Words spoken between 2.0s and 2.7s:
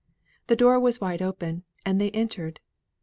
they entered.